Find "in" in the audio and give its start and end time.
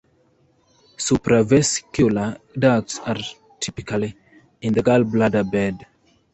4.59-4.73